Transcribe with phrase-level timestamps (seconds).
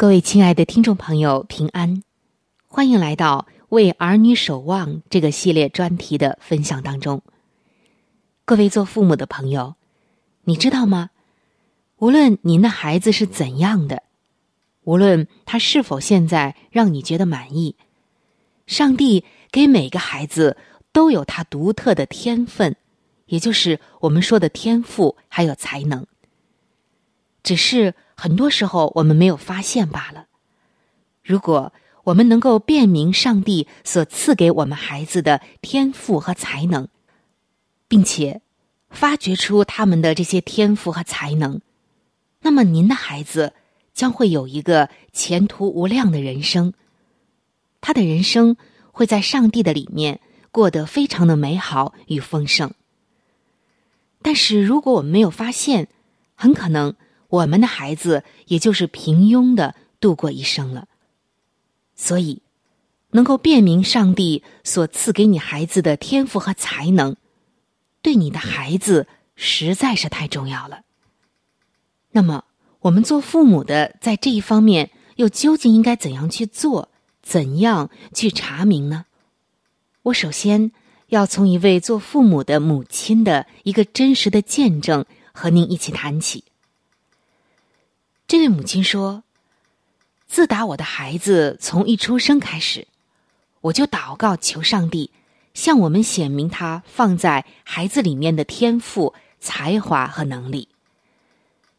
[0.00, 2.02] 各位亲爱的听众朋友，平安！
[2.66, 7.20] 欢迎来到《为儿女守望》这个系列专题的分享当中。
[8.46, 9.74] 各位做父母的朋友，
[10.44, 11.10] 你知道吗？
[11.98, 14.02] 无论您的孩子是怎样的，
[14.84, 17.76] 无论他是否现在让你觉得满意，
[18.66, 19.22] 上帝
[19.52, 20.56] 给每个孩子
[20.94, 22.74] 都有他独特的天分，
[23.26, 26.06] 也就是我们说的天赋，还有才能。
[27.42, 27.94] 只是。
[28.22, 30.26] 很多时候我们没有发现罢了。
[31.22, 31.72] 如果
[32.04, 36.86] 我们能够辨明上帝所赐给我们孩子的天赋和才能，
[37.88, 38.42] 并且
[38.90, 41.62] 发掘出他们的这些天赋和才能，
[42.42, 43.54] 那么您的孩子
[43.94, 46.74] 将会有一个前途无量的人生。
[47.80, 48.58] 他的人生
[48.92, 52.74] 会在上帝的里面过得非常的美好与丰盛。
[54.20, 55.88] 但是如果我们没有发现，
[56.34, 56.94] 很可能。
[57.30, 60.86] 我们的孩子也就是平庸的度过一生了，
[61.96, 62.42] 所以
[63.12, 67.16] 能够辨明上帝所赐给你孩子的天赋和才能，
[68.02, 70.82] 对你的孩子实在是太重要了。
[72.10, 72.44] 那么，
[72.80, 76.88] 我们做父母的在这一方面又究竟应该怎样去做？
[77.22, 79.04] 怎样去查明呢？
[80.04, 80.72] 我首先
[81.08, 86.44] 要从一位做父母的母亲的一个真实的见证和您一起谈起。
[88.30, 89.24] 这位母亲说
[90.28, 92.86] ：“自打我的孩子从一出生开始，
[93.60, 95.10] 我就祷告求上帝
[95.52, 100.68] 向我们显明他放在孩子里面的天赋、才华和能力，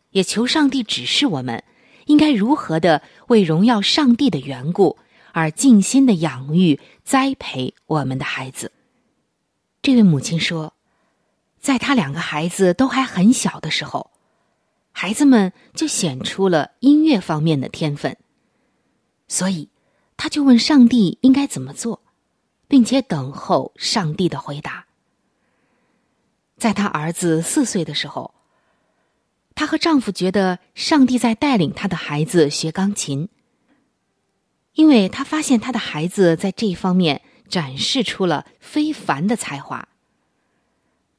[0.09, 1.63] 也求上帝指示我们
[2.07, 4.97] 应该如何的为荣耀上帝的缘故
[5.31, 8.73] 而尽心的养育、栽培我们的孩子。
[9.81, 10.73] 这位母亲说，
[11.61, 14.11] 在他两个孩子都还很小的时候，
[14.91, 18.17] 孩子们就显出了音乐方面的天分，
[19.27, 19.69] 所以
[20.17, 22.01] 他就问上帝应该怎么做，
[22.67, 24.85] 并且等候上帝的回答。
[26.57, 28.33] 在她儿子四岁的时候。
[29.53, 33.27] 她和丈夫觉得上帝在带领她的孩子学钢琴，
[34.73, 39.87] 因为她发现她的孩子在这一方面展示出了非凡的才华。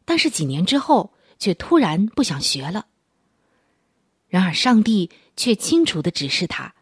[0.05, 2.87] 但是几年之后，却突然不想学了。
[4.33, 6.73] 然而上帝却清楚的指示他：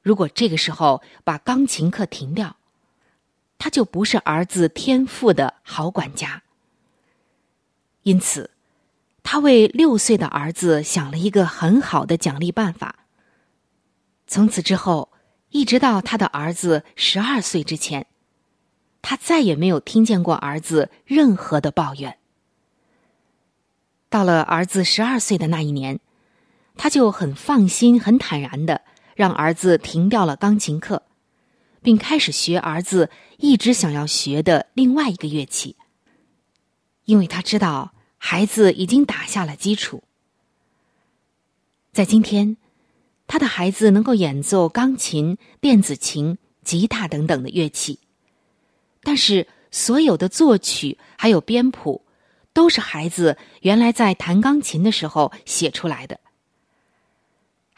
[0.00, 2.56] 如果这个时候把钢琴课停掉，
[3.58, 6.42] 他就不是儿子天赋的好管家。
[8.04, 8.50] 因此。
[9.28, 12.94] 他为六岁的儿子想了一个很好的奖励办法。
[14.28, 15.10] 从此之后，
[15.50, 18.06] 一直到他的儿子十二岁之前，
[19.02, 22.18] 他再也没有听见过儿子任何的抱怨。
[24.08, 25.98] 到了儿子十二岁的那一年，
[26.76, 28.82] 他就很放心、很坦然的
[29.14, 31.02] 让儿子停掉了钢琴课，
[31.82, 35.76] 并开始学儿子一直想要学的另外一个乐器，
[37.04, 37.92] 因为他知道。
[38.18, 40.02] 孩子已经打下了基础，
[41.92, 42.56] 在今天，
[43.26, 48.00] 他的孩子能够演奏钢琴、电子琴、吉他等等的乐器，
[49.02, 52.04] 但是所有的作曲还有编谱，
[52.52, 56.18] 都是孩子原来在弹钢琴的时候写出来的。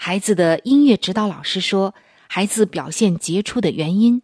[0.01, 1.95] 孩子的音乐指导老师说，
[2.29, 4.23] 孩子表现杰出的原因，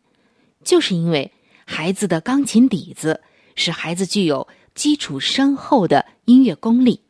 [0.62, 1.32] 就是因为
[1.66, 3.22] 孩子的钢琴底子
[3.54, 4.48] 使孩子具有。
[4.74, 7.00] 基础深厚的音乐功力。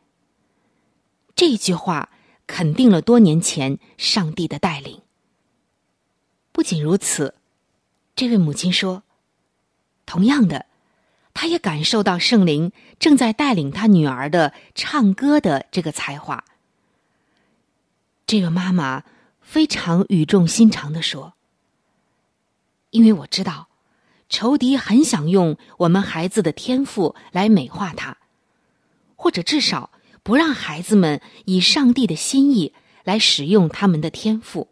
[1.35, 2.11] 这句话
[2.45, 5.01] 肯定了多年前上帝的带领。
[6.51, 7.33] 不仅如此，
[8.15, 9.01] 这位母亲说，
[10.05, 10.67] 同样的，
[11.33, 16.45] 她也感受到圣灵正在带领她女儿的唱歌的这个才华。
[18.25, 19.03] 这个妈妈
[19.41, 21.33] 非常语重心长的说
[22.91, 23.67] ：“因为我知道。”
[24.27, 28.17] 仇敌很想用我们孩子的天赋来美化他，
[29.15, 29.91] 或者至少
[30.23, 32.73] 不让孩子们以上帝的心意
[33.03, 34.67] 来使用他们的天赋。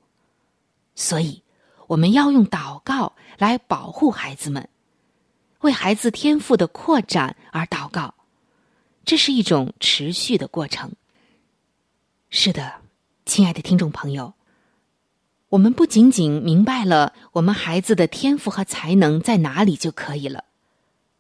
[0.96, 1.44] 所以，
[1.86, 4.68] 我们要用祷告来保护孩子们，
[5.60, 8.16] 为孩子天赋的扩展而祷告。
[9.06, 10.92] 这是一种持续的过程。
[12.32, 12.82] 是的，
[13.26, 14.34] 亲爱的听众朋友。
[15.50, 20.46] 我们不仅仅明白了我们孩子的天赋和才能在哪里就可以了，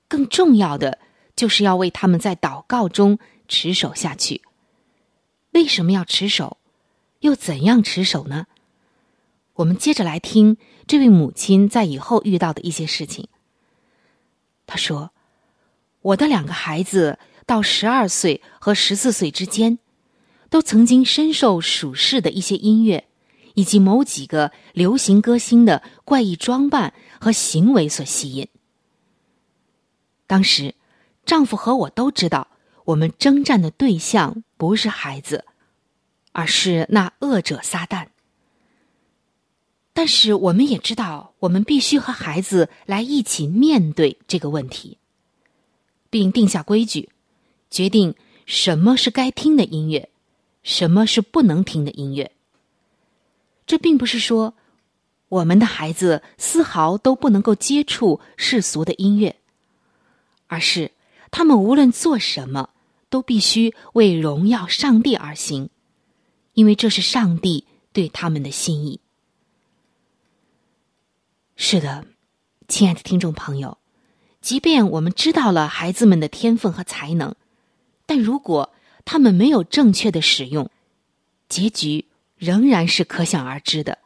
[0.08, 0.98] 更重要的
[1.36, 4.42] 就是要为他们在祷告中持守下去。
[5.52, 6.58] 为什么要持守？
[7.20, 8.48] 又怎样持守呢？
[9.54, 10.58] 我们接着来听
[10.88, 13.28] 这位母亲在以后遇到的一些事情。
[14.66, 15.12] 她说
[16.02, 19.78] ：“我的两个孩子到十二岁和十四岁之间，
[20.54, 23.08] 都曾经深受属世的一些音乐。”
[23.56, 28.48] 以及某几个流行歌星的怪异装扮和行为所吸引。
[30.26, 30.74] 当时，
[31.24, 32.48] 丈夫和我都知道，
[32.86, 35.46] 我们征战的对象不是孩子，
[36.32, 38.08] 而是那恶者撒旦。
[39.94, 44.98] 但是，我们也知道，我们必须和孩子来一起面对这个问题，
[46.10, 47.10] 并定下规矩，
[47.70, 48.16] 决定
[48.48, 50.10] 什么是该听的音乐，
[50.63, 52.32] 什么是不能听的音乐。
[53.65, 54.55] 这并不是说，
[55.29, 59.36] 我们的孩子丝毫都不能够接触世俗的音乐，
[60.48, 60.91] 而是
[61.32, 62.70] 他们无论做什么，
[63.10, 65.70] 都必须为荣耀上帝而行，
[66.53, 69.00] 因为这是上帝对他们的心意。
[71.55, 72.05] 是的，
[72.67, 73.77] 亲爱的听众朋友，
[74.41, 77.34] 即便我们知道了孩子们的天分和才能，
[78.05, 78.74] 但如果
[79.05, 80.69] 他们没有正确的使用，
[81.50, 82.05] 结局。
[82.36, 84.00] 仍然是可想而知的，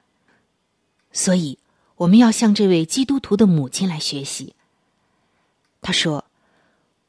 [1.11, 1.57] 所以
[1.95, 4.53] 我们要向这位基督徒的母亲来学习。
[5.81, 6.25] 他说：“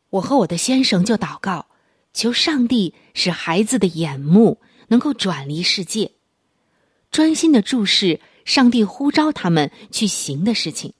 [0.08, 1.66] 我和我的先生就祷告，
[2.14, 6.12] 求上帝使孩子的眼目能够转离世界，
[7.10, 10.94] 专心的注视上帝呼召他们去行的事情。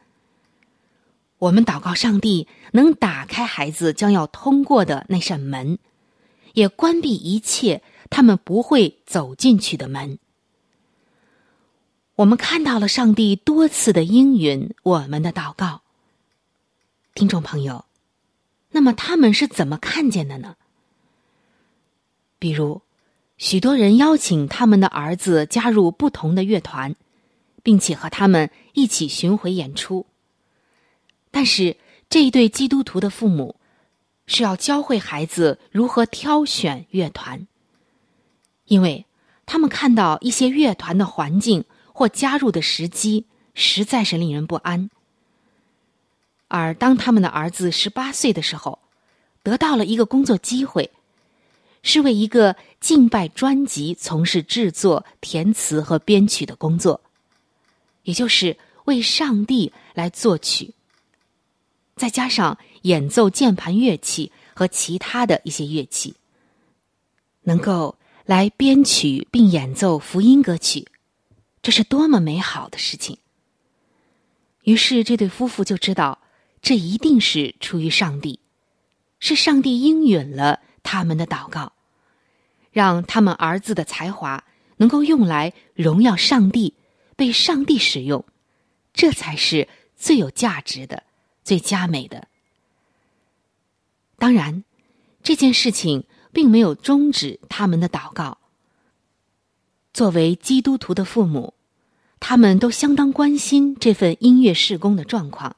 [1.39, 5.79] 我们祷告上帝能打开孩子将要通过的那扇门，
[6.55, 10.19] 也关闭一切。”他们不会走进去的门。
[12.15, 15.83] 我们看到了上帝多次的应允我们的祷告。
[17.15, 17.85] 听众朋友，
[18.71, 20.57] 那么他们是怎么看见的呢？
[22.39, 22.81] 比如，
[23.37, 26.97] 许多人邀请他们的儿子加入不同的乐团，
[27.63, 30.07] 并且和他们一起巡回演出。
[31.31, 31.77] 但是
[32.09, 33.57] 这一对基督徒的父母
[34.29, 37.49] 是要教会孩子如何挑选乐团，
[38.67, 39.05] 因为
[39.47, 44.91] 他们看到一些乐团的环境或加入的时机实在是令人不安。
[46.47, 48.79] 而当他们的儿子十八岁的时候，
[49.43, 50.91] 得到了一个工作机会，
[51.83, 57.01] 是为一个敬拜专辑从事制作、填词和编曲的工作，
[58.03, 60.75] 也就是为上帝来作曲。
[61.97, 66.15] 再加上演奏键盘乐器和其他的一些乐器，
[67.43, 70.87] 能够来编曲并演奏福音歌曲，
[71.63, 73.19] 这是多么美好的事情！
[74.65, 76.19] 于是这对夫妇就知道。
[76.61, 78.41] 这一定是出于上帝，
[79.21, 81.73] 是上帝应允了他们的祷告，
[82.73, 84.45] 让他们儿子的才华
[84.79, 86.75] 能够用来荣耀上帝，
[87.15, 88.25] 被上帝使用，
[88.93, 91.05] 这才是最有价值的、
[91.45, 92.27] 最佳美的。
[94.19, 94.65] 当然，
[95.23, 98.39] 这件事情并没有终止他们的祷告。
[99.93, 101.55] 作为基督徒的父母，
[102.21, 105.57] 他们都相当关心这份音乐事工的状况。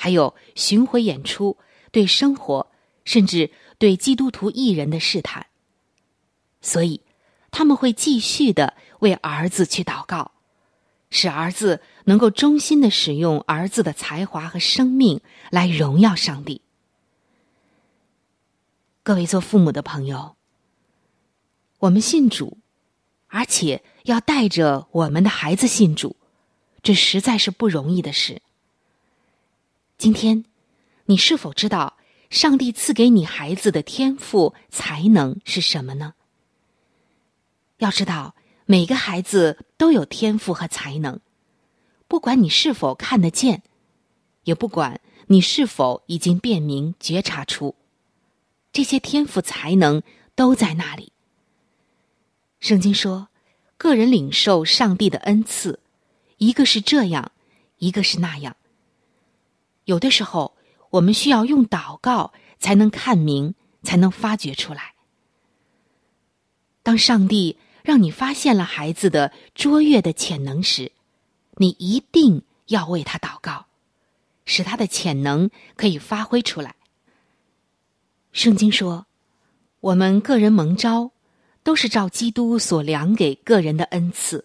[0.00, 1.56] 还有巡回演出
[1.90, 2.68] 对生活，
[3.04, 5.46] 甚至对基督徒艺人的试探，
[6.62, 7.00] 所以
[7.50, 10.30] 他们会继续的为儿子去祷告，
[11.10, 16.62] 使儿子能够忠心的使用儿子的才华和生命来荣耀上帝。
[19.08, 20.36] 各位做父母的朋友，
[21.78, 22.58] 我们信主，
[23.28, 26.14] 而且要带着我们的孩子信主，
[26.82, 28.42] 这实在是不容易的事。
[29.96, 30.44] 今天，
[31.06, 31.96] 你是否知道
[32.28, 36.12] 上帝赐给你孩子的天赋才能是什么呢？
[37.78, 38.34] 要知道，
[38.66, 41.18] 每个孩子都有天赋和才能，
[42.08, 43.62] 不管你是否看得见，
[44.44, 47.74] 也不管你是否已经辨明觉察出，
[48.72, 50.02] 这些天赋才能
[50.34, 51.12] 都在那里。
[52.60, 53.28] 圣经说，
[53.76, 55.80] 个人领受上帝的恩赐，
[56.38, 57.32] 一个是这样，
[57.78, 58.56] 一个是那样。
[59.84, 60.56] 有的时候，
[60.90, 64.94] 我们需要用祷告才能看明，才能发掘出来。
[66.82, 70.92] 当上帝让你发现了孩子的卓越的潜能时，
[71.56, 73.66] 你一定要为他祷告，
[74.44, 76.74] 使他的潜能可以发挥出来。
[78.32, 79.06] 圣经说，
[79.80, 81.10] 我们个人蒙召，
[81.62, 84.44] 都是照基督所量给个人的恩赐，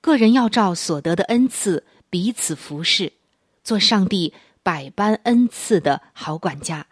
[0.00, 3.12] 个人要照所得的恩赐彼此服侍。
[3.64, 4.34] 做上帝
[4.64, 6.84] 百般恩赐的好管家，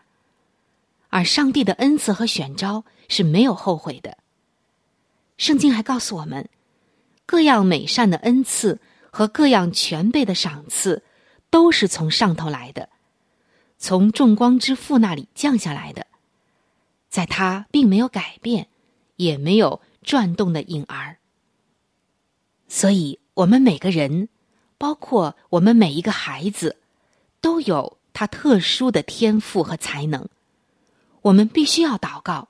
[1.08, 4.16] 而上帝的恩赐和选召是没有后悔的。
[5.36, 6.48] 圣经还告诉我们，
[7.26, 8.78] 各样美善的恩赐
[9.10, 11.02] 和各样全备的赏赐，
[11.50, 12.88] 都是从上头来的，
[13.80, 16.06] 从众光之父那里降下来的，
[17.08, 18.68] 在他并没有改变，
[19.16, 21.16] 也没有转动的影儿。
[22.68, 24.28] 所以，我们每个人。
[24.78, 26.78] 包括我们每一个孩子，
[27.42, 30.26] 都有他特殊的天赋和才能。
[31.20, 32.48] 我们必须要祷告，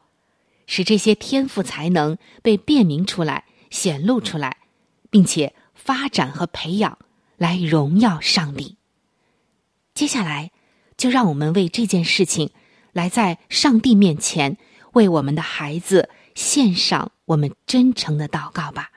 [0.64, 4.58] 使这些天赋才能被辨明出来、显露出来，
[5.10, 6.96] 并且发展和培养，
[7.36, 8.76] 来荣耀上帝。
[9.92, 10.52] 接下来，
[11.00, 12.50] 就让我们为这件事情，
[12.92, 14.58] 来在上帝面前
[14.92, 18.90] 为我们的孩子献上我们真诚的祷告吧。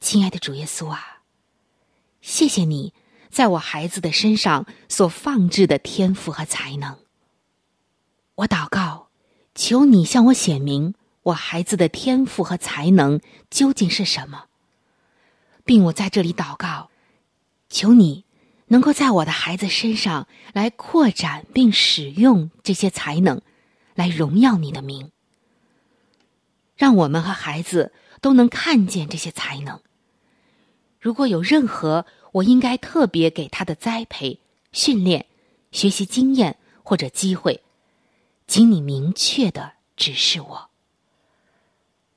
[0.00, 1.22] 亲爱的主耶稣啊，
[2.20, 2.94] 谢谢你
[3.30, 6.98] 在我孩子的身上所放置的天赋和才能。
[8.34, 9.10] 我祷告，
[9.54, 14.46] 求你向我显明我孩子的天赋和才能究竟是什么，
[15.64, 16.90] 并我在这里祷告，
[17.68, 18.24] 求你
[18.68, 23.40] 能够在我的孩子身上来扩展并使用这些才能，
[23.94, 25.12] 来荣耀你的名，
[26.76, 29.80] 让我们和孩子都能看见这些才能。
[31.00, 34.40] 如果有任何我应该特别给他的栽培、
[34.72, 35.26] 训练、
[35.70, 37.62] 学习经验或者机会，
[38.48, 40.70] 请你明确的指示我。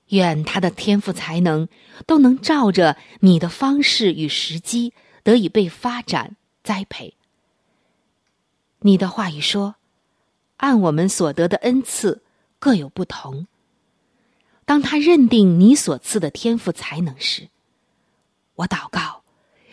[0.07, 1.67] 愿他的天赋才能
[2.07, 4.91] 都能照着你的方式与时机
[5.21, 7.15] 得以被发展栽培。
[8.79, 9.75] 你的话语说，
[10.57, 12.23] 按我们所得的恩赐
[12.59, 13.47] 各有不同。
[14.65, 17.49] 当他认定你所赐的天赋才能时。
[18.55, 19.23] 我祷告，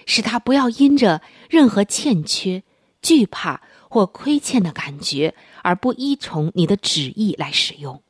[0.06, 2.62] 使他不要因着任何欠缺、
[3.02, 8.00] 惧怕或亏欠的感觉而不依从你的旨意来使用。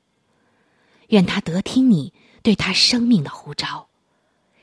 [1.09, 3.89] 愿他得听你对他生命的呼召，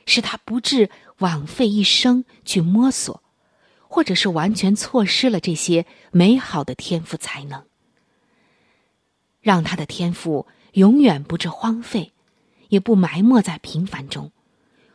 [0.05, 3.22] 使他不致枉费一生去摸索，
[3.93, 7.63] 或者是完全错失了这些美好的天赋才能。
[9.39, 12.11] 让他的天赋永远不致荒废，
[12.69, 14.31] 也不埋没在平凡中，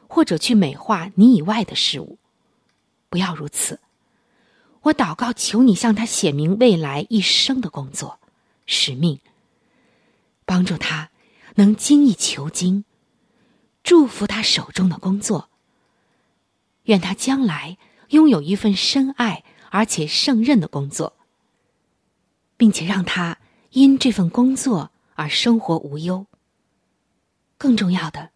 [0.09, 2.19] 或者去美化你以外的事物。
[3.09, 3.79] 不要如此。
[4.83, 8.19] 我祷告，求你向他写明未来一生的工作
[8.67, 9.21] 使命，
[10.45, 11.11] 帮助他
[11.55, 12.85] 能精益求精，
[13.85, 15.51] 祝福他手中的工作。
[16.87, 17.79] 愿他将来
[18.09, 21.15] 拥有一份深爱而且胜任的工作，
[22.57, 23.39] 并且让他
[23.71, 26.27] 因这份工作而生活无忧。
[27.57, 28.31] 更重要的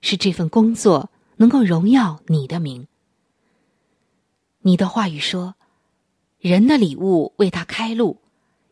[0.00, 2.86] 是，这份工作能够荣耀你的名。
[4.60, 5.54] 你的话语说。
[6.40, 8.20] 人的礼物为他开路，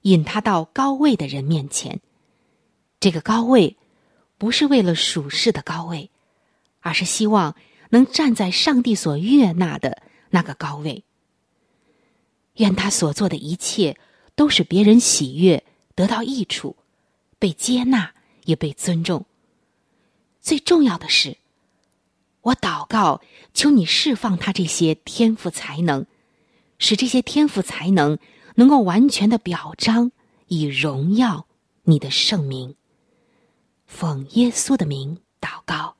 [0.02, 2.00] 引他到高位的人面前。
[3.00, 3.76] 这个高位，
[4.38, 6.08] 不是为了属世的高位，
[6.80, 7.56] 而是希望
[7.90, 10.00] 能站在上帝所悦纳的
[10.36, 11.02] 那个高位。
[12.56, 13.98] 愿他所做的一切
[14.34, 15.64] 都使别人喜悦，
[15.94, 16.76] 得到益处，
[17.38, 18.12] 被接纳
[18.44, 19.24] 也被尊重。
[20.42, 21.38] 最重要的是，
[22.42, 23.22] 我祷告，
[23.54, 26.04] 求你释放他这些天赋才能。
[26.78, 28.18] 使这些天赋才能
[28.56, 30.12] 能够完全的表彰，
[30.48, 31.46] 以荣耀
[31.84, 32.74] 你的圣名。
[33.86, 35.96] 奉耶稣的名祷告，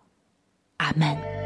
[0.77, 1.46] 阿门。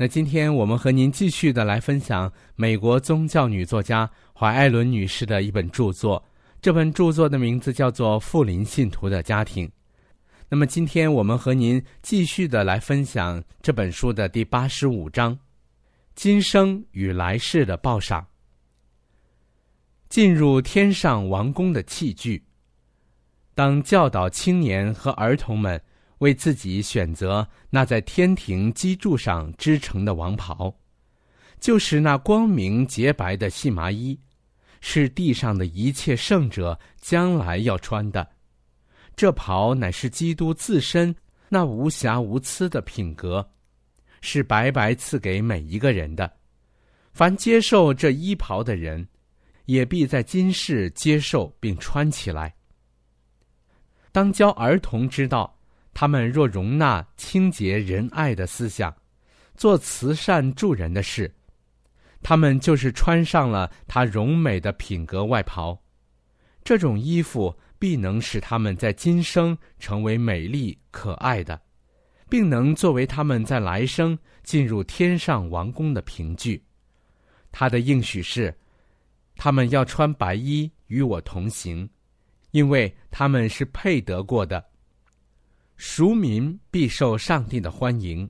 [0.00, 6.24] 那今天我们和您继续的来分享美国宗教女作家怀艾伦女士的一本著作。
[6.62, 9.66] 这本著作的名字叫做《富林信徒的家庭》。
[10.48, 15.36] 那么今天我们和您继续的来分享这本书的第八十五章。
[16.14, 18.24] 今生与来世的报赏。
[20.08, 22.44] 进入天上王宫的器具。
[23.52, 25.82] 当教导青年和儿童们
[26.18, 30.74] 为自己选择那在天庭基柱上织成的王袍，
[31.58, 34.18] 就是那光明洁白的细麻衣，
[34.80, 38.28] 是地上的一切圣者将来要穿的。
[39.16, 41.14] 这袍乃是基督自身
[41.48, 43.48] 那无瑕无疵的品格。
[44.20, 46.28] 是白白赐给每一个人的，
[47.12, 49.06] 凡接受这衣袍的人，
[49.66, 52.52] 也必在今世接受并穿起来。
[54.10, 55.56] 当教儿童知道，
[56.00, 58.94] 他们若容纳清洁仁爱的思想，
[59.56, 61.28] 做慈善助人的事，
[62.22, 65.76] 他们就是穿上了他荣美的品格外袍。
[66.62, 71.60] 这种衣服必能使他们在今生成为美丽可爱的。
[72.30, 76.62] 并能作为他们在来生进入天上王宫的凭据。
[77.50, 78.56] 他的应许是：
[79.34, 81.90] 他们要穿白衣与我同行，
[82.52, 84.64] 因为他们是配得过的。
[85.78, 88.28] 赎民必受上帝的欢迎。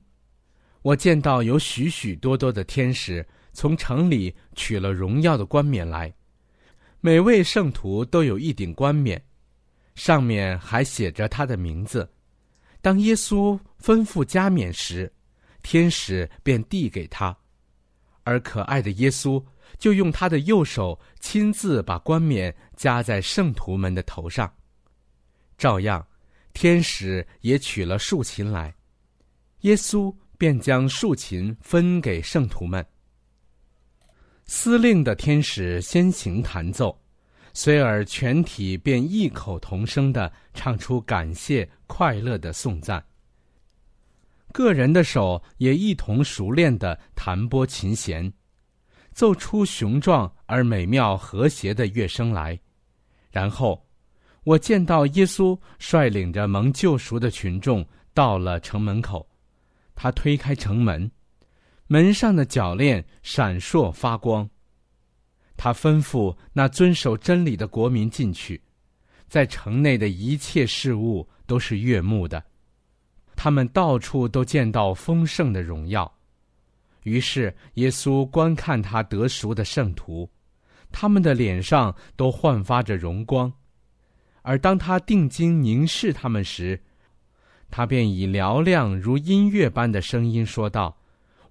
[0.83, 6.13] 我见到有许许多多的天使从城里取了荣耀的冠冕来，
[7.01, 9.19] 每位圣徒都有一顶冠冕，
[9.95, 12.07] 上面还写着他的名字。
[12.81, 15.11] 当耶稣吩咐加冕时，
[15.63, 17.35] 天使便递给他，
[18.23, 19.43] 而可爱的耶稣
[19.79, 24.53] 就用他的右手亲自把冠冕加在圣徒们的头上。
[25.57, 26.07] 照样，
[26.53, 28.73] 天使也取了竖琴来，
[29.61, 32.85] 耶稣便将竖琴分给圣徒们。
[34.45, 36.97] 司令的天使先行弹奏。
[37.51, 43.03] 随而，全体便异口同声的唱出感谢、快乐的颂赞。
[44.53, 48.31] 个人的手也一同熟练的弹拨琴弦，
[49.13, 52.57] 奏出雄壮而美妙、和谐的乐声来。
[53.31, 53.83] 然后，
[54.43, 59.27] 我见到耶稣率领着蒙救赎的群众到了城门口，
[59.95, 61.09] 他推开城门，
[61.87, 64.49] 门上的铰链闪烁发光。
[65.57, 68.61] 他吩咐那遵守真理的国民进去，
[69.27, 72.41] 在城内的一切事物都是悦目的，
[73.35, 76.09] 他们到处都见到丰盛的荣耀。
[77.03, 80.29] 于是耶稣观看他得赎的圣徒，
[80.91, 83.51] 他们的脸上都焕发着荣光。
[84.49, 86.81] 而当他定睛凝视他们时，
[87.69, 90.97] 他便以嘹亮如音乐般的声音说道：“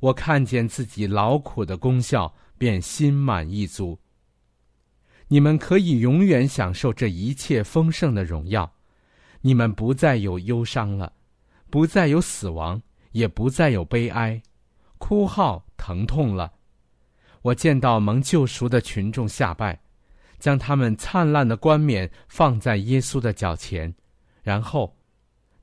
[0.03, 3.97] 我看见自己劳苦的功效，便心满意足。
[5.29, 8.69] 你们可以永远享受这一切丰盛的荣耀，
[9.43, 11.13] 你们不再有忧伤了，
[11.71, 12.83] 不再有死亡，
[13.13, 14.43] 也不再有悲哀、
[14.99, 16.53] 哭号、疼痛了。
[17.43, 19.79] 我见到蒙救赎的群众下拜。”
[20.39, 23.93] 将他们灿烂的冠冕放在耶稣的脚前，
[24.43, 24.97] 然后，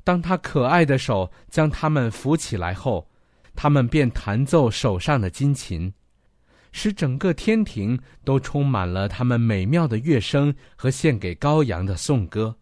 [0.03, 3.09] 当他可爱的手将他们扶起来后，
[3.55, 5.93] 他们便弹奏手上的金琴，
[6.71, 12.55] 使整个天庭都充满了他们美妙的乐声和献给羔羊的颂歌。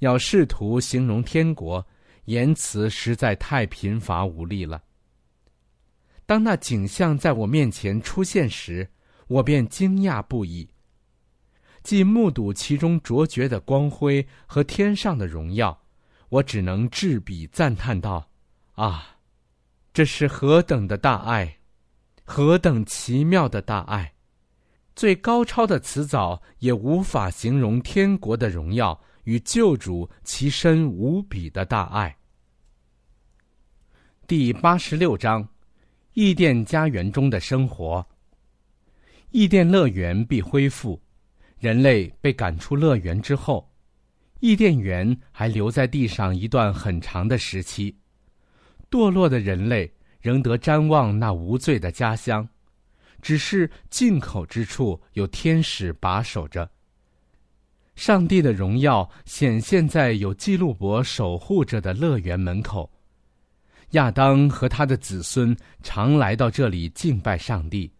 [0.00, 1.84] 要试图形容天国，
[2.24, 4.82] 言辞实在太贫乏无力了。
[6.26, 8.88] 当那景象在我面前出现时，
[9.28, 10.68] 我便惊讶不已。
[11.88, 15.86] 既目睹其中卓绝的光辉和天上的荣耀，
[16.28, 18.28] 我只能置笔赞叹道
[18.76, 19.16] ：“啊，
[19.94, 21.60] 这是何等的大爱，
[22.24, 24.12] 何等奇妙的大爱！
[24.94, 32.14] 最高超的辞藻也无法形容天国的荣耀与救主其身无比的大爱。”
[34.28, 35.48] 第八十六章，
[36.12, 38.06] 异甸家园中的生活。
[39.30, 41.00] 异甸乐园必恢复。
[41.58, 43.68] 人类被赶出乐园之后，
[44.40, 47.96] 伊甸园还留在地上一段很长的时期。
[48.90, 52.48] 堕落的人类仍得瞻望那无罪的家乡，
[53.20, 56.70] 只是进口之处有天使把守着。
[57.96, 62.88] 上帝的荣耀显现在有记录簿守护着的乐园门口。
[63.92, 67.90] 亚当和他的子孙常来到这里敬拜上帝。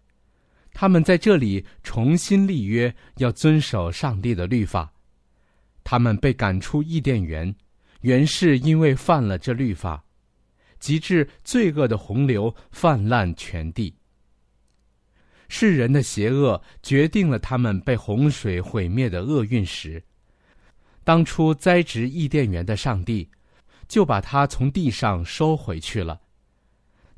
[0.81, 4.89] 他们在这里重新立约，要遵守上帝的律法。
[5.83, 7.53] 他们被赶出伊甸园，
[8.03, 10.05] 原是因为犯了这律法，
[10.79, 13.93] 及至罪恶的洪流泛滥全地。
[15.49, 20.01] 世人的邪恶决定了他们被洪水毁灭的厄运时，
[21.03, 23.29] 当初栽植伊甸园的上帝，
[23.89, 26.21] 就把它从地上收回去了。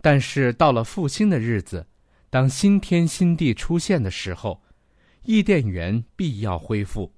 [0.00, 1.86] 但是到了复兴的日子。
[2.30, 4.62] 当新天新地出现的时候，
[5.24, 7.12] 伊甸园必要恢复，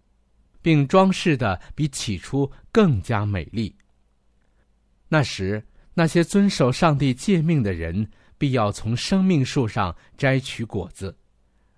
[0.63, 3.77] 并装饰的比起初更加美丽。
[5.09, 11.15] 那时，那些遵守上帝诫命的人必要从生命树上摘取果子，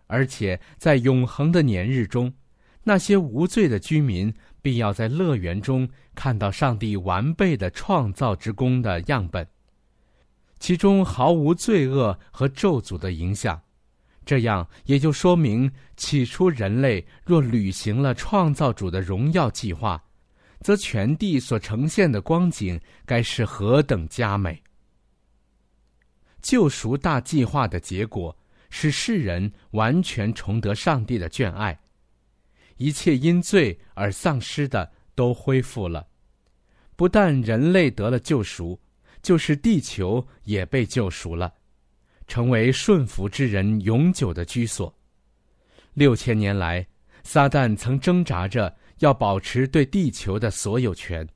[0.06, 2.32] 而且在永恒的年日中，
[2.84, 9.44] 那些无罪的居民必要在乐园中看到上帝完备的创造之功的样本。
[10.64, 13.60] 其中毫无罪恶和咒诅的影响，
[14.24, 20.02] 这样也就说明，起初人类若履行了创造主的荣耀计划，
[20.62, 24.58] 则全地所呈现的光景该是何等佳美！
[26.40, 28.34] 救赎大计划的结果，
[28.70, 31.78] 使世人完全重得上帝的眷爱，
[32.78, 36.06] 一切因罪而丧失的都恢复了，
[36.96, 38.80] 不但人类得了救赎。
[39.24, 41.50] 就是地球也被救赎了，
[42.26, 44.94] 成为顺服之人永久的居所。
[45.94, 46.86] 六千年来，
[47.22, 51.26] 撒旦曾挣扎着要保持对地球的所有权。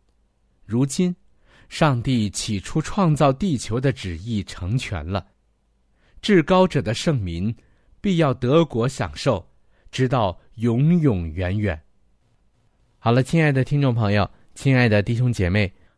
[0.66, 1.16] 如今，
[1.70, 5.26] 上帝起初创造地球的旨意成全了，
[6.20, 7.54] 至高者的圣民
[8.02, 9.50] 必要得国享受，
[9.90, 11.80] 直到永永远远。
[12.98, 15.72] 好了，亲爱的听众朋友，亲爱的弟兄姐妹。